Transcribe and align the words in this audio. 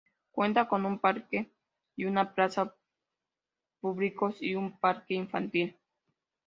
Cuenta 0.31 0.67
con 0.67 0.83
un 0.87 0.97
parque 0.97 1.51
y 1.95 2.05
una 2.05 2.33
plaza 2.33 2.73
públicos,y 3.81 4.55
un 4.55 4.79
parque 4.79 5.13
infantil. 5.13 5.77